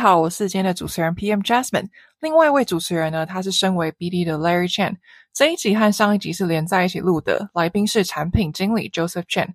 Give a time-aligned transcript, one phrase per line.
[0.00, 1.86] 好，我是今天的主持人 PM Jasmine。
[2.20, 4.96] 另外一位主持人呢，他是身为 BD 的 Larry Chen。
[5.34, 9.48] 这一集和上一集是连在一起录的，来宾是产品经理 Joseph Chen。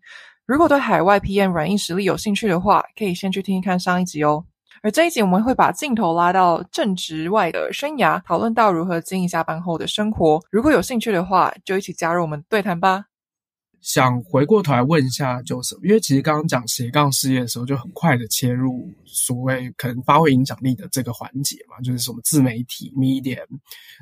[0.46, 4.46] 如果对海外 PM 软硬实力有兴趣的话，可以先去听听看上一集哦。
[4.84, 10.40] 而这一集我们会把镜头拉到正职外的生涯，讨论到如何经营下班后的生活。
[10.52, 13.06] 如果有兴趣的话，就一起加入我们对谈吧。
[13.86, 23.46] 想回过头来问一下 Joseph，因为其实刚刚讲斜杠事业的时候，就很快的切入所谓可能发挥影响力的这个环节嘛，就是什么自媒体、Medium、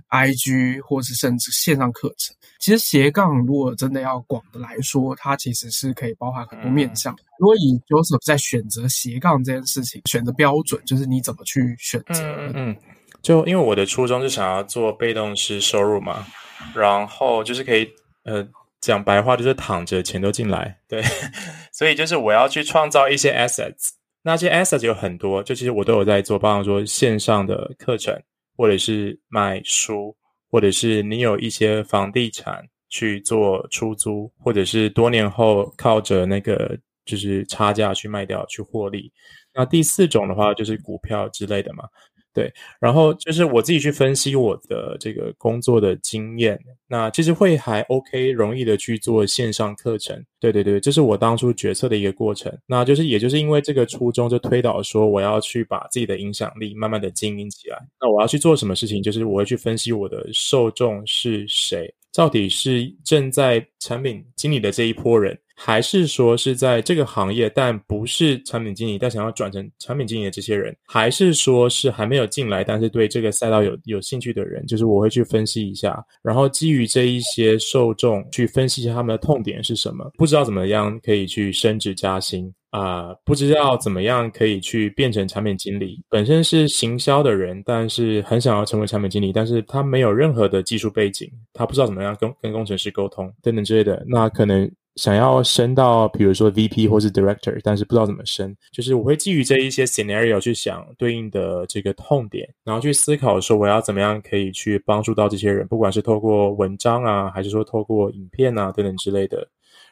[0.10, 2.34] IG，或是甚至线上课程。
[2.60, 7.14] 其实斜杠如果真的要广的来说，它其实是可以包含很多面向。
[7.16, 12.24] 嗯、如果以 Joseph 在选择斜杠这件事情，选择标准就是你怎么去选择？
[12.24, 12.78] 嗯，嗯，
[13.22, 16.26] 就因为我的初衷是想要做被动式收入嘛，
[16.74, 17.86] 然后就是可以
[18.24, 18.48] 呃。
[18.84, 21.02] 讲白话就是躺着钱都进来，对，
[21.72, 23.92] 所以就是我要去创造一些 assets，
[24.24, 28.14] 那些 assets 有很多，就其实我都有在做，比方说线上的课程，
[28.58, 30.14] 或者是卖书，
[30.52, 39.10] 或者是你有一些房地产去做出租，或者是多年后靠着那个就是差价去卖掉去获利。
[39.54, 41.86] 那第四种的话就是股票之类的嘛。
[42.34, 50.20] 对，然后就是我自己去分析我的这个工作的经验，那其实会还 OK，容易的去做线上课程。
[50.40, 52.52] 对对对，这是我当初决策的一个过程。
[52.66, 57.78] 那就是也就是因为这个初衷，就推导说我要去把自己的影响力慢慢的经营起来。
[58.02, 59.02] 那我要去做什么事情？
[59.02, 65.38] 就是我会去分析我的受众是谁，到底是正在产品经理的这一波人。
[65.56, 94.68] 还是说是在这个行业，但不是产品经理，但想要转成产品经理的这些人，还是说是还没有进来，但是对这个赛道有有兴趣的人，就是我会去分析一下，然后基于这一些受众去分析一下他们的痛点是什么，不知道怎么样可以去升职加薪啊、不知道怎么样可以去变成产品经理，本身是行销的人，但是很想要成为产品经理，但是他没有任何的技术背景，他不知道怎么样跟跟工程师沟通等等之类的，那可能。
[94.96, 109.48] 想要升到，比如说 VP 或是 Director，但是不知道怎么升，就是我会基于这一些 scenario 去想对应的这个痛点，然后去思考说我要怎么样可以去帮助到这些人，不管是透过文章啊，还是说透过影片啊等等之类的。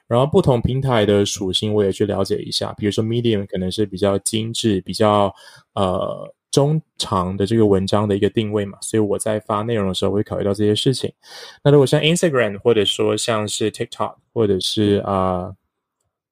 [0.07, 5.33] 然后不同平台的属性我也去了解一下，比如说 Medium 可能是比较精致，比较
[5.73, 6.33] 呃。
[6.51, 11.09] 中长的这个文章的一个定位嘛，所以我在发内容的时候会考虑到这些事情。
[11.63, 15.51] 那如果像 Instagram 或者说像是 TikTok 或者是啊、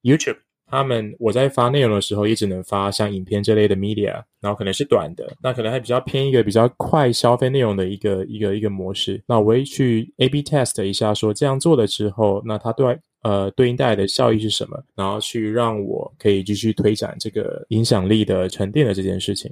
[0.03, 0.37] YouTube，
[0.67, 9.21] 他们我在发内容的时候也只能发像影片这类的 media，然后可能是短的，那可能还比较偏一个比较快消费内容的一个一个一个模式。
[9.27, 19.51] 那我会去 A/B test 一下，说这样做了之后，那它对呃对应带来的效益是什么，然后去让我可以继续推展这个影响力的沉淀的这件事情。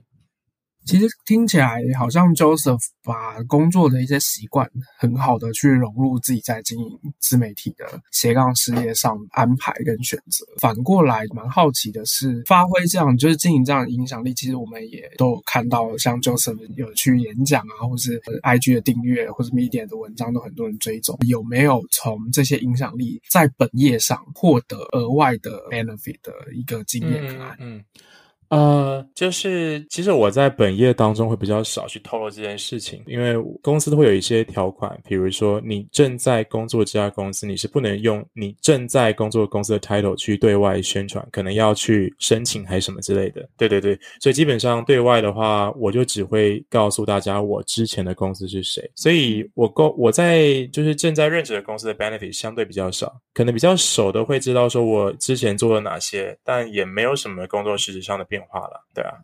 [0.88, 10.46] 其实听起来好像 Joseph 把工作的一些习惯很好的去融入自己在经营自媒体的斜杠事业上安排跟选择。
[10.60, 21.18] 反过来蛮好奇的是，发挥这样就是经营这样的影响力，其实我们也都有看到，像 Joseph 有去演讲啊，或是 IG 的订阅，或是 Medium 的文章都很多人追踪。
[21.28, 27.24] 有没有从这些影响力在本业上获得额外的 benefit 的一个经验？
[27.60, 27.78] 嗯。
[27.78, 27.84] 嗯
[28.50, 43.48] 呃，就是其实我在本业当中会比较少去透露这件事情，因为公司都会有一些条款，比如说你正在工作这家公司，你是不能用你正在工作公司的 title 去对外宣传，可能要去申请还是什么之类的。
[43.58, 59.18] 对对对，所以基本上对外的话，我就只会告诉大家我之前的公司是谁，所以我公我在就是正在任职的公司的 benefit 相对比较少，可能比较熟的会知道说我之前做了哪些，但也没有什么工作实质上的变变化了，对啊。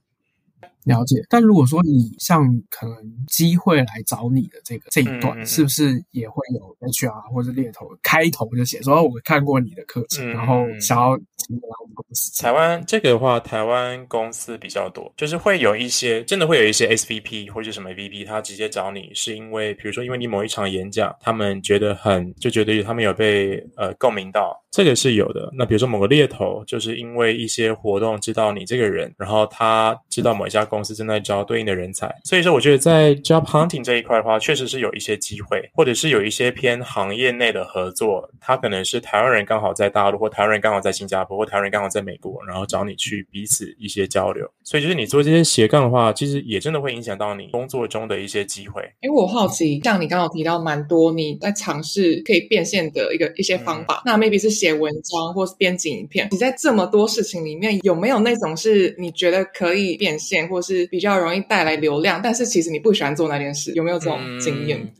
[0.85, 2.95] 了解，但如果说你像可能
[3.27, 12.43] 机会来找你的这个这一段，嗯、是不是也会有 HR 或者猎头开头就写说，我看过你的课程，嗯、然后想要请你来我们公司？
[12.43, 25.49] 台湾这个的话，台湾公司比较多，就是会有一些真的会有一些 SVP 或者什么 VP，他直接找你是因为，比如说因为你某一场演讲，他们觉得很就觉得他们有被呃共鸣到，这个是有的。
[25.57, 30.67] 那比如说某个猎头，就是因为一些活动知道你这个人，然后他知道某一家。
[30.73, 44.49] 公司正在招对应的人才，所以说我觉得在 job hunting 这一块的话，确实是有一些机会，或者是有一些偏行业内的合作，他可能是台湾人刚好在大陆，或台湾人刚好在新加坡，或台湾人刚好在美国，然后找你去彼此一些交流。
[44.63, 48.83] 所以就是你做这些斜杠的话，其实也真的会影响到你工作中的一些机会。
[49.01, 60.33] 因为我好奇，像你刚刚提到蛮多你在尝试可以变现的一个一些方法，嗯、那 maybe 是写文章或是编辑影片，你在这么多事情里面有没有那种是你觉得可以变现？
[60.33, 64.91] 面，或是比较容易带来流量，但是其实你不喜欢做那件事，有没有这种经验？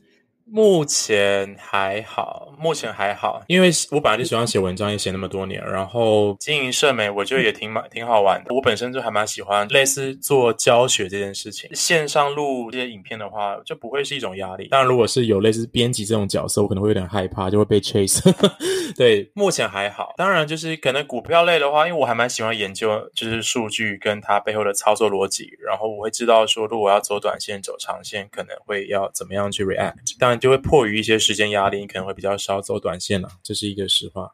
[0.46, 8.54] 目前还好，目前还好，因为我本来就喜欢写文章，也写那么多年，然后经营社媒，我觉得也挺蛮挺好玩的。
[8.54, 14.68] 我本身就还蛮喜欢类似做教学这件事情，线上录这些影片的话，就不会是一种压力。
[14.68, 18.22] 当然，如果是有类似编辑这种角色，我可能会有点害怕，就会被 chase。
[18.94, 20.12] 对，目前还好。
[20.16, 30.16] 当然，就是可能股票类的话，因为我还蛮喜欢研究，就是数据跟它背后的操作逻辑，然后我会知道说，如果要走短线、走长线，可能会要怎么样去 react。
[30.18, 30.33] 当然。
[30.38, 34.32] 就会迫于一些时间压力，你可能会比较少走短线了，这是一个实话。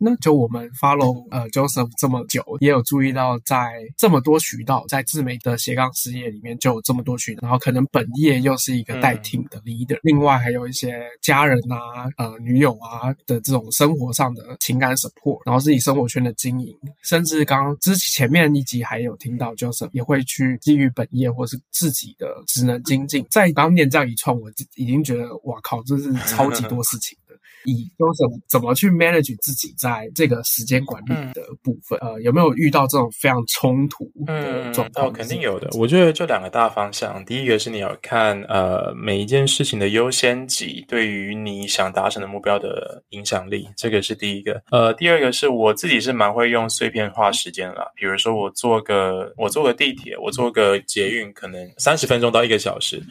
[0.00, 7.40] 那就我们 follow 呃 Joseph 这么久，也有注意到，在这么多渠道，在自媒体的斜杠事业里面，就有这么多渠道。
[7.42, 16.72] 然后可能本业又是一个带 team 的 leader，、嗯、另外还有一些家人啊、呃女友啊的这种生活上的情感 support，然后自己生活圈的经营，
[17.02, 23.26] 甚至刚刚之前面一集还有听到 Joseph 也会去基于本业或是自己的职能精进。
[23.30, 27.18] 在刚念这样一串，我已经觉得哇靠，这是超级多事情。
[27.64, 35.06] 以说怎么怎么去 manage 自己在这个时间管理的部分，嗯、呃，有没有遇到这种非常冲突的状况？
[35.06, 35.68] 嗯、哦，肯定有的。
[35.76, 44.62] 我觉得就两个大方向，第一个是你要看呃每一件事情的优先级对于你想达成的目标的影响力，这个是第一个。
[44.70, 53.02] 呃，第二个是我自己是蛮会用碎片化时间啦，比如说我坐个我坐个地铁，我坐个捷运，可能三十分钟到一个小时，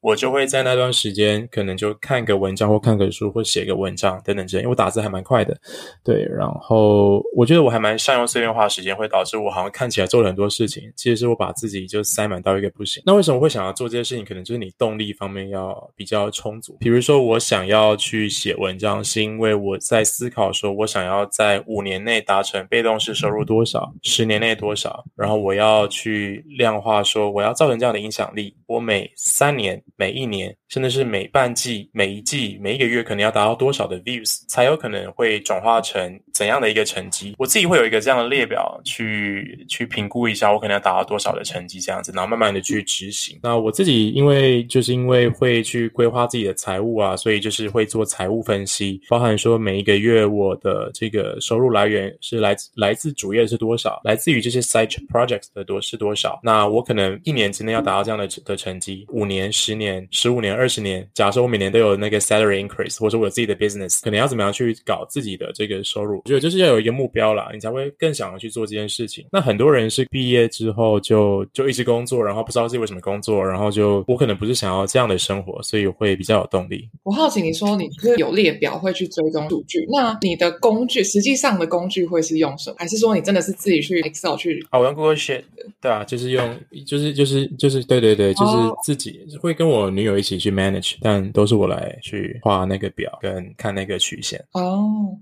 [0.00, 3.83] 我就会在那段时间可能就看个文章或看个书或写个文。
[3.84, 5.54] 文章等等这，因为我打字还蛮快的，
[6.02, 13.02] 对，然后我觉得我还蛮善用碎片化时间，会导致我好像看起来做了很多事情，其实是我把自己就塞满到一个不行。
[13.04, 14.24] 那为什么会想要做这些事情？
[14.24, 16.76] 可能就是你动力方面要比较充足。
[16.80, 33.84] 比如说我想要去写文章，是因为我在思考说，我想要在五年内达成被动式收入多少，十年内多少，然后我要去量化说，我要造成这样的影响力，我每三年、每一年，真的是每半季、每一季、每一个月，可能要达到多少。
[33.84, 37.34] 的 views 才有可能会转化成怎样的一个成绩？
[37.36, 43.38] 我自己会有一个这样的列表去去评估一下，我可能要达到多少的成绩这样子，然后慢慢的去执行。
[43.42, 56.40] 那我自己因为就是因为会去规划自己的财务啊，所以就是会做财务分析，包含说每一个月我的这个收入来源是来自来自主业是多少，来自于这些 side projects 的多是多少。
[56.42, 64.00] 那我可能一年之内要达到这样的的成绩，五年、十年、十五年、二十年，假设我每年都有那个 salary increase，或者我有自己的 business。
[64.02, 66.18] 可能要怎么样去搞自己的这个收入？
[66.24, 69.24] 我觉得就是要有一个目标啦，你才会更想要去做这件事情。
[69.32, 76.88] 那很多人是毕业之后就就一直工作，然后不知道自己为什么工作，然后就我可能不是想要这样的生活，所以会比较有动力。
[77.02, 82.76] 我好奇你说你是有列表会去追踪数据，那你的工具实际上的工具会是用什么？
[82.78, 84.64] 还是说你真的是自己去 Excel 去？
[84.70, 85.42] 啊，我用 Google Sheet，
[85.80, 88.52] 对啊，就是用，就是就是就是对对对，就是
[88.82, 95.18] 自己会跟我女友一起去 manage，但都是我来去画那个表跟看那个曲线哦，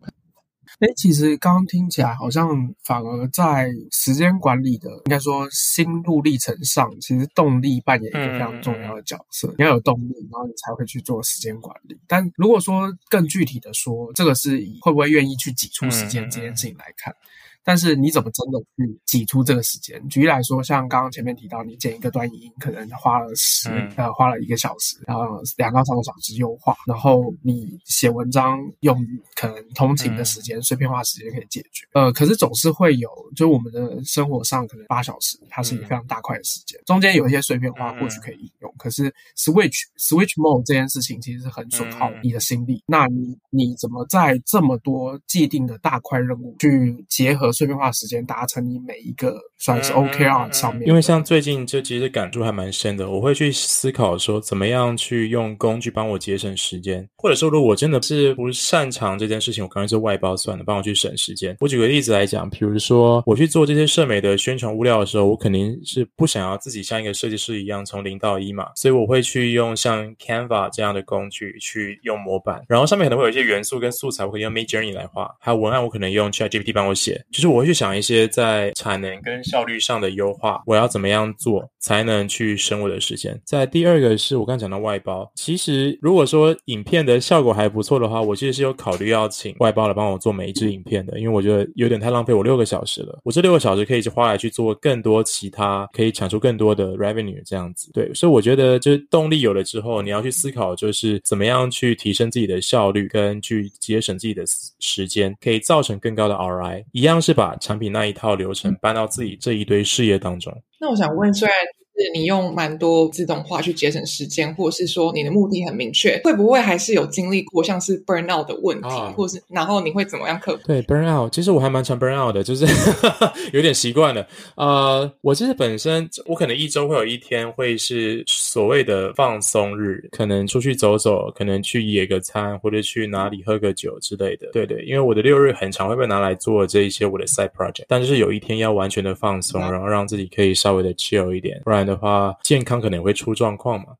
[0.80, 2.48] 哎、欸，其实刚刚听起来好像
[2.84, 9.48] 反而在时间管理的，应该说心路历程上，其实动力扮演一个非常重要的角色。
[9.48, 11.96] 嗯、你要有动力，然后你才会去做时间管理。
[12.06, 17.12] 但如果说更具体的说，这个是以会不会愿意去挤出时间这件事情来看。
[17.12, 17.28] 嗯
[17.64, 20.00] 但是你怎么真的去挤出这个时间？
[20.08, 25.24] 举例来说，像刚刚前面提到，你剪一个短影音可能花了十、嗯、呃花了一个小时，然后
[25.56, 28.98] 两到三个小时优化，然后你写文章用
[29.36, 31.86] 可能通勤的时间、碎片化时间可以解决。
[31.92, 39.04] 呃，可是总是会有，就我们的生活上可能八小时，它是一个非常大块的时间，中间有一些碎片化或许可以应用，可是
[39.36, 42.82] switch switch mode 这件事情其实是很损耗你的心力。
[42.86, 47.51] 那你你怎么在这么多既定的大块任务去结合？
[47.52, 61.56] 碎片化时间达成你每一个算是 OKR 上面，因为像最近就其实感触还蛮深的，我会去思考说怎么样去用工具帮我节省时间，或者说如果我真的是不擅长这件事情，我可能就外包算了，帮我去省时间。
[61.60, 77.41] 我举个例子来讲，比如说我去做这些社媒的宣传物料的时候，我肯定是不想要自己像一个设计师一样从零到一嘛，所以我会去用像 Canva 这样的工具去用模板，然后上面可能会有一些元素跟素材，我可以用 Midjourney 来画，还有文案我可能用 ChatGPT 帮我写，就是。
[77.42, 83.38] 是我会去想一些在产能跟效率上的优化，我要怎么样做才能去省我的时间？
[83.44, 93.18] 在第二个是我刚讲到外包，其实如果说影片的效果还不错的话，我其实是有考虑要请外包来帮我做每一支影片的，因为我觉得有点太浪费我六个小时了。
[93.24, 97.90] 我这六个小时可以花来去做更多其他，可以产出更多的 revenue 这样子。
[97.92, 104.44] 对，所以我觉得就是动力有了之后，你要去思考就是怎么样去提升自己的效率，跟去节省自己的
[104.78, 106.84] 时间，可以造成更高的 ROI。
[106.92, 110.52] 一样是把把产品那一套流程搬到自己这一堆事业当中。
[110.80, 111.81] 那我想问，虽然是
[112.14, 120.62] 你用蛮多自动化去节省时间，或者是说你的目的很明确，会不会还是有经历过像是 burn out 的问题，啊、或是然后你会怎么样克服？
[120.66, 122.66] 对 burn out，其实我还蛮常 burn out 的，就是
[123.52, 124.26] 有点习惯了。
[124.56, 134.48] 呃，我其实本身我可能一周会有一天会是所谓的放松日，可能出去走走，可能去野个餐，或者去哪里喝个酒之类的。
[134.52, 143.96] 对对，因为我的六日很常会被拿来做这一些我的 side project，但是有一天要完全的放松，然后让自己可以稍微的 chill 一点，不然的话健康可能会出状况嘛。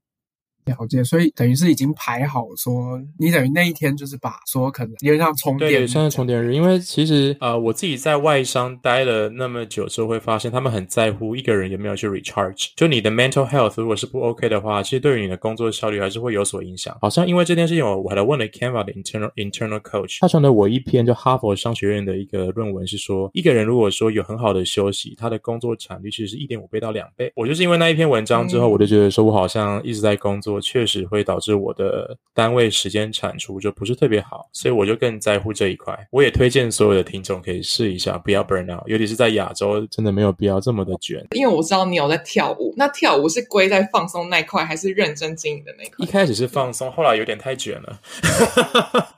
[0.64, 6.54] 了解，所以等于是已经排好说，你等于那一天就是把说可能因为像充电，对，算是充电日。
[6.54, 12.68] 因为其实呃，我自己在外商待了那么久之后，会发现他们很在乎一个人有没有去 recharge。
[12.76, 16.96] 就你的 mental health 如果是不 OK 的话，其实对于你的工作效率还是会有所影响。
[17.00, 27.32] 好像因为这件事情，我我还问了 Canva 的 internal internal coach，他传了我一篇就哈佛商学院的一个论文，是说一个人如果说有很好的休息，他的工作产率其实是一点五倍到两倍。
[27.34, 30.51] 我就是因为那一篇文章之后，嗯、我就觉得说我好像一直在工作。
[30.60, 35.96] 确实会导致我的单位时间产出就不是特别好，所以我就更在乎这一块。
[36.10, 41.26] 我也推荐所有的听众可以试一下，不要 burn out，尤其是在亚洲，真的没有必要这么的卷。
[41.32, 45.96] 因为我知道你有在跳舞，那跳舞是归在放松那一块，还是认真经营的那一块？
[45.98, 48.00] 一开始是放松，后来有点太卷了。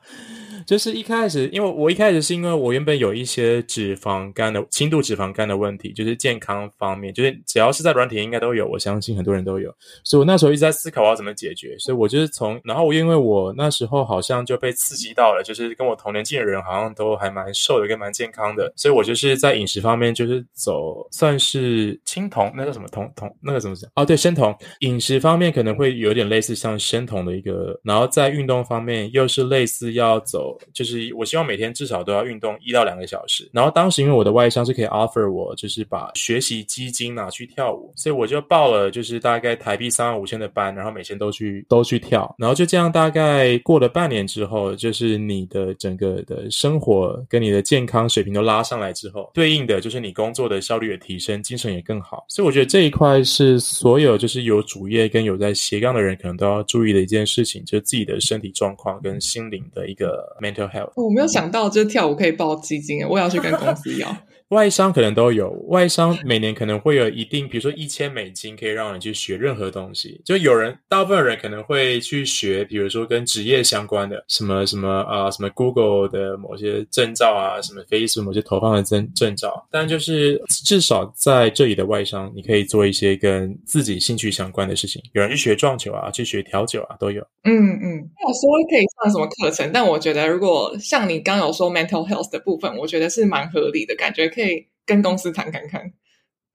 [0.67, 30.54] 就是一开始，因为我一开始是因为我原本有一些脂肪肝的轻度脂肪肝的问题，就是健康方面，就是只要是在软体应该都有，我相信很多人都有，所以我那时候一直在思考我要怎么解决，所以我就是从，然后我因为我那时候好像就被刺激到了，就是跟我同年纪的人好像都还蛮瘦的，跟蛮健康的，所以我就是在饮食方面就是走算是青铜，那叫什么铜铜那个什么讲哦对，生酮，饮食方面可能会有点类似像生酮的一个，然后在运动方面又是类似要走。
[30.73, 33.49] 就是我希望每天至少都要运动一到两个小时。
[33.53, 42.35] 然后当时因为我的外商是可以 offer 我，就是把学习基金拿去跳舞，所以我就报了就是大概台币三万五千的班，然后每天都去都去跳。
[42.39, 52.25] 然后就这样大概过了半年之后，就是你的整个的生活跟你的健康水平都拉上来之后，对应的就是你工作的效率也提升，精神也更好。
[52.29, 60.35] 所以我觉得这一块是所有就是有主业跟有在斜杠的人可能都要注意的一件事情，就是自己的身体状况跟心灵的一个。
[60.45, 64.09] Mental health，我没有想到，就是跳舞可以报基金，我也要去跟公司要。
[64.49, 70.21] 外商可能都有，外商每年可能会有一定，比如说一千美金，可以让人去学任何东西。
[70.25, 79.67] 就有人，大部分人可能会去学，比如说跟职业相关的，什么什么啊，什么 Google 的某些证照啊，什么 Facebook 某些投放的证证照。
[79.71, 85.03] 但就是至少在这里的外商，你可以做一些跟自己兴趣相关的事情。
[85.15, 87.21] 有人去学撞球啊，去学调酒啊，都有。
[87.45, 94.69] 嗯嗯，有说可以上什么课程，但我觉得如果像你刚有说 mental health 的部分，我觉得是蛮合理的，感觉可以。
[94.87, 95.93] 跟公司谈看看。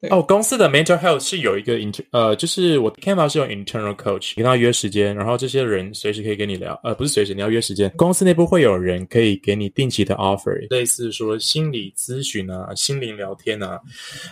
[0.09, 7.91] 哦，公司的 mental health 是有一个 inter 呃，就是我 Canva 是用 internal coach，跟他约时间，然后这些人随时可以跟你聊，呃，不是随时，你要约时间。
[7.97, 13.77] 公司内部会有人可以给你定期的 offer，类似说心理咨询啊、心灵聊天啊，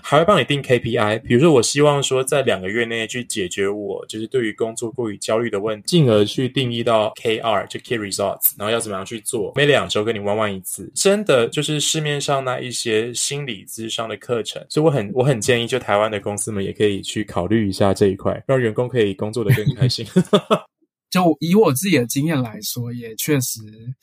[0.02, 1.22] 还会帮你定 KPI。
[1.24, 9.52] 比如说，我希望说在两个月内去解决我就是对于工作过于焦虑的问题，进而去定义到 KR 就 key results，然后要怎么样去做。
[9.58, 15.57] 每两周跟你玩玩一次，真的就是市面上那一些心理咨商的课程，所以我很我很建议。
[15.66, 20.06] 就台湾的公司们也可以去考虑一下这一块，让员工可以工作的更开心。
[21.18, 23.60] 就以我自己的经验来说，也确实，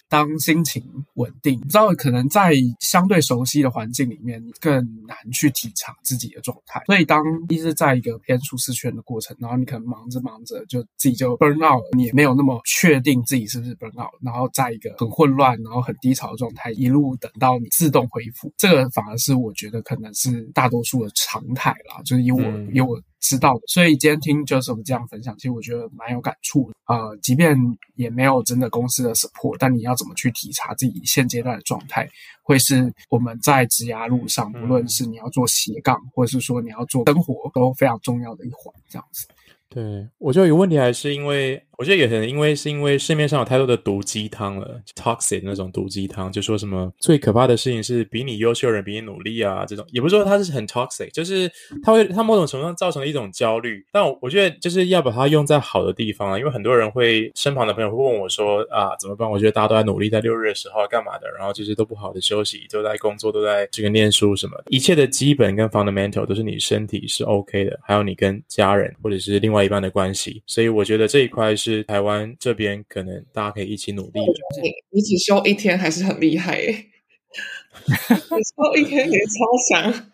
[0.08, 0.82] 当心情
[1.14, 4.74] 稳定，不知道可能在相对熟悉的环境里面，更
[5.06, 6.82] 难去体察自己的状态。
[6.86, 22.02] 所以，当一直在一个偏舒适圈的过程，然后你可能忙着忙着，就自己就 burn out 了，你也没有那么确定自己是不是 burn out，然后在一个很混乱、然后很低潮的状态，一路等到你自动恢复，这个反而是我觉得可能是大多数的常态啦。
[22.04, 23.00] 就是以我，嗯、以我。
[23.24, 26.74] 知道的，所以今天听 Joseph 这样分享，其实我觉得蛮有感触的。
[26.86, 27.56] 呃，即便
[27.94, 32.06] 也没有真的公司的 support，但你要怎么去体察自己现阶段的状态，
[32.42, 38.74] 会是我们在职涯路上，不论是你要做斜杠，或者是说你要做生活，都非常重要的一环。
[38.90, 39.26] 这样子。
[39.70, 41.64] 对，我觉得有问题，还是因为。
[41.78, 51.50] 我觉得也可能因为是因为市面上有太多的毒鸡汤了，toxic 那种毒鸡汤，就说什么最可怕的事情是比你优秀的人比你努力啊，这种也不是说它是很 toxic，就是
[51.82, 53.84] 它会它某种程度上造成了一种焦虑。
[53.92, 59.28] 但我我觉得就是要把它用在好的地方啊，因为很多人会身旁的朋友会问我说啊怎么办？
[59.30, 70.42] 我觉得大家都在努力，在六日的时候干嘛的，然后就是都不好的休息，都在工作，都在这个念书什么，一切的基本跟 fundamental 都是你身体是 OK 的，还有你跟家人或者是另外一半的关系。
[70.46, 74.32] 所以我觉得这一块是台湾这边可能大家可以一起努力的。
[74.62, 80.10] 你你只休一天还是很厉害耶， 你休一天也超强。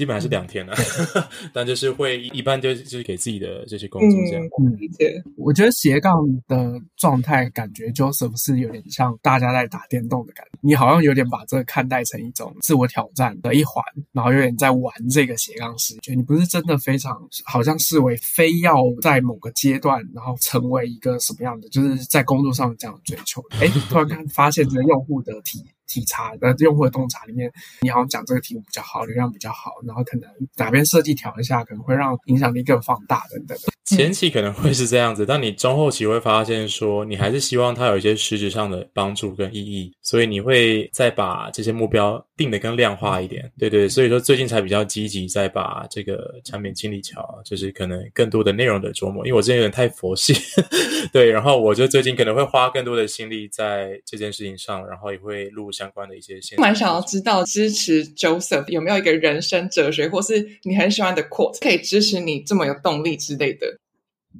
[0.00, 0.74] 基本上是两天了，
[1.14, 4.42] 嗯、 但就是会一般就就是给自己的这些工作这样。
[4.58, 5.22] 嗯，理解。
[5.36, 6.14] 我觉得斜杠
[6.48, 16.14] 的状态感觉 Joseph 是有点像大家在打电动的感觉，你好像有点把这个看待成一种自我挑战的一环，然后有点在玩这个斜杠视觉。
[16.14, 17.14] 你不是真的非常
[17.44, 23.44] 好像视为非要在某个阶段，然后成为一个什么样的，就是在工作上这样追求。
[23.60, 25.62] 哎，突然看发现这个用户的体。
[25.90, 33.58] 体察呃用户的洞察里面，你好像讲这个题目比较好，流量比较好，然后可能哪边设计调一下，可能会让影响力更放大等等。
[33.84, 43.50] 前期可能会是这样子，但你中后期会发现说，你还是希望它有一些实质上的帮助跟意义，所以你会再把这些目标定得更量化一点。
[43.58, 50.34] 对对，所以说最近才比较积极，再把这个产品经理桥，就是可能更多的内容的琢磨，因为我之前有点太佛系，
[51.12, 56.60] 对，然后我就最近可能会花更多的心力在这件事情上，然后也会录相关的一些线。
[56.60, 63.78] 蛮想要知道支持 Joseph 有没有一个人生哲学，或是你很喜欢的 quote 可以支持你这么有动力之类的。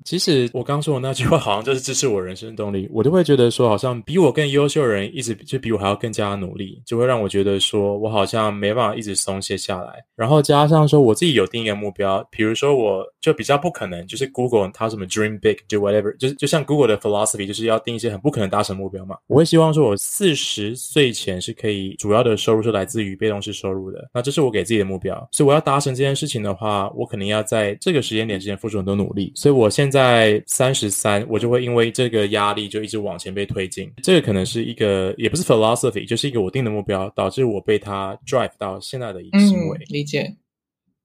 [0.05, 2.89] 其实我刚说的那句话，好像就是支持我人生动力。
[2.93, 10.05] 我都会觉得说，好像比我更优秀的人，一直就比我还要更加努力，就会让我觉得说我好像没办法一直松懈下来。
[10.17, 19.17] 然后加上说，我自己有定一个目标，比如说我就比较不可能，就是 Google 它什么 Dream Big do whatever，就是就像 Google 的 philosophy，就是要定一些很不可能达成目标嘛。
[19.27, 24.09] 我会希望说，我四十岁前是可以主要的收入是来自于被动式收入的。
[24.15, 29.33] 那这是我给自己的目标，所以我要达成这件事情的话，我肯定要在这个时间点之前付出很多努力。
[29.35, 33.91] 所以我现现在三十三，我就会因为这个压力就一直往前被推进。
[34.03, 39.79] 这个可能是一个，也不是 philosophy，就是一个我定的目标，导致我被它 drive 到现在的一个行为。
[39.89, 40.37] 理解。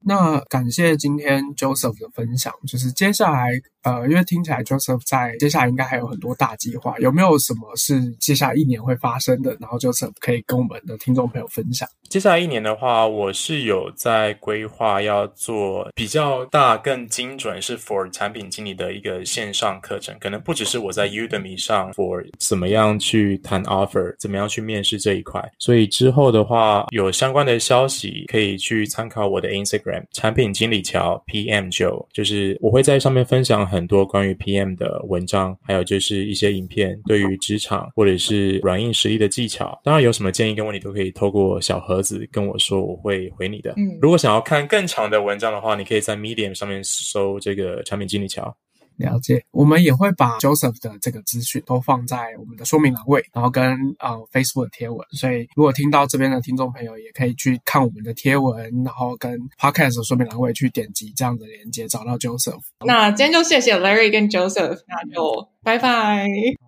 [0.06, 3.50] 那感谢今天 Joseph 的分享，就是接下来。
[3.86, 9.56] 呃，因为听起来 Joseph 在接下来应该还有很多大计划，有没有什么是接下来一年会发生的？
[9.60, 11.88] 然后 Joseph 可以跟我们的听众朋友分享。
[12.10, 25.48] 接下来一年的话，我是有在规划要做比较大、更精准是 for 产品经理的一个线上课程，可能不只是我在 Udemy 上 for 怎么样去谈 offer，怎么样去面试这一块。
[25.60, 33.65] 所以之后的话，有相关的消息可以去参考我的 Instagram 产品经理桥 PM Joe，就是我会在上面分享。
[33.65, 39.79] 很多关于 PM 的文章，还有就是一些影片，对于职场或者是软硬实力的技巧。
[39.84, 43.73] 当然，有什么建议跟问题都可以透过小盒子跟我说，我会回你的。
[43.77, 48.55] 嗯，如果想要看更长的文章的话，你可以在 Medium 上面搜这个产品经理桥。
[48.97, 53.63] 了解，我们也会把 Joseph 的这个资讯都放在我们的说明栏位，然后跟
[53.99, 55.05] 呃 Facebook 的贴文。
[55.12, 62.62] 所以如果听到这边的听众朋友，也可以去看我们的贴文，然后跟 Podcast 的说明栏位去点击这样的连接，找到 Joseph。
[62.86, 66.27] 那今天就谢谢 Larry 跟 Joseph，那就拜拜，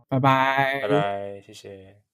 [0.09, 2.06] 拜拜，拜拜，谢谢。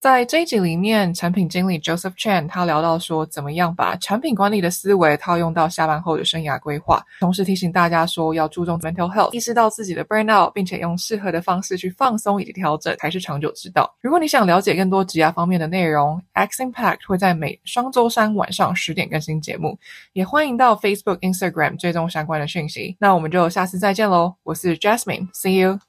[0.00, 13.92] 在这一集里面，产品经理 Joseph Chen 他聊到说，怎么样把产品管理的思维套用到下班后的生涯规划，同时提醒大家说要注重 mental health，意识到自己的 burnout，并且用适合的方式去放松以及调整，才是长久之道。
[14.00, 19.76] 如果你想了解更多职涯方面的内容，X Impact 会在每双周三晚上十点更新节目，
[20.12, 22.96] 也欢迎到 Facebook、Instagram 追踪相关的讯息。
[23.00, 25.87] 那我们就下次再见喽，我是 Jasmine，See you。